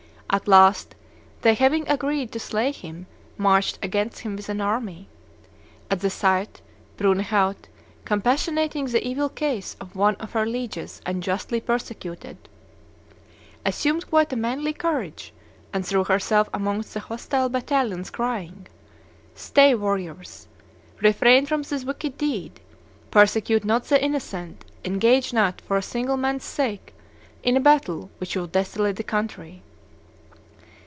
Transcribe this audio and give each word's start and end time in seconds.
At 0.33 0.47
last, 0.47 0.95
they, 1.41 1.55
having 1.55 1.85
agreed 1.89 2.31
to 2.31 2.39
slay 2.39 2.71
him, 2.71 3.05
marched 3.37 3.77
against 3.83 4.19
him 4.19 4.37
with 4.37 4.47
an 4.47 4.61
army. 4.61 5.09
At 5.89 5.99
the 5.99 6.09
sight, 6.09 6.61
Brunehaut, 6.95 7.67
compassionating 8.05 8.85
the 8.85 9.05
evil 9.05 9.27
case 9.27 9.75
of 9.81 9.93
one 9.93 10.15
of 10.21 10.31
her 10.31 10.45
lieges 10.45 11.01
unjustly 11.05 11.59
persecuted, 11.59 12.37
assumed 13.65 14.09
quite 14.09 14.31
a 14.31 14.37
manly 14.37 14.71
courage, 14.71 15.33
and 15.73 15.85
threw 15.85 16.05
herself 16.05 16.49
amongst 16.53 16.93
the 16.93 17.01
hostile 17.01 17.49
battalions, 17.49 18.09
crying, 18.09 18.67
"'Stay, 19.35 19.75
warriors; 19.75 20.47
refrain 21.01 21.45
from 21.45 21.63
this 21.63 21.83
wicked 21.83 22.17
deed; 22.17 22.61
persecute 23.11 23.65
not 23.65 23.83
the 23.83 24.01
innocent; 24.01 24.63
engage 24.85 25.33
not, 25.33 25.59
for 25.59 25.75
a 25.75 25.81
single 25.81 26.15
man's 26.15 26.45
sake, 26.45 26.93
in 27.43 27.57
a 27.57 27.59
battle 27.59 28.09
which 28.19 28.33
will 28.37 28.47
desolate 28.47 28.95
the 28.95 29.03
country! 29.03 29.61